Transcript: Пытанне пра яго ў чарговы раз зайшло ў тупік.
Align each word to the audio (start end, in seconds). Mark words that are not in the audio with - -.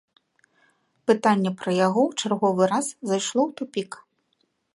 Пытанне 1.11 1.51
пра 1.59 1.71
яго 1.87 2.01
ў 2.09 2.23
чарговы 2.23 2.63
раз 2.73 2.87
зайшло 3.11 3.41
ў 3.49 3.61
тупік. 3.61 3.91